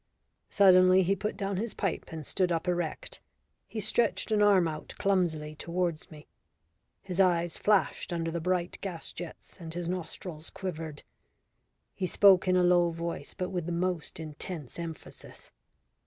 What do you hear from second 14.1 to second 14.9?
intense